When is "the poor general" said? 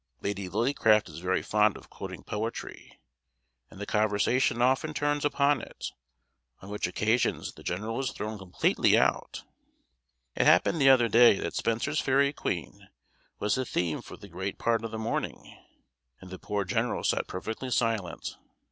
16.31-17.03